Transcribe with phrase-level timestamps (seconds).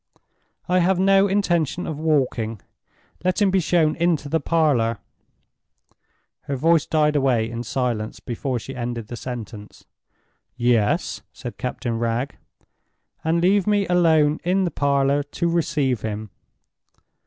[0.67, 2.59] "I have no intention of walking.
[3.23, 4.97] Let him be shown into the parlor—"
[6.45, 9.85] Her voice died away in silence before she ended the sentence.
[10.57, 12.35] "Yes?" said Captain Wragge.
[13.23, 16.31] "And leave me alone in the parlor to receive him."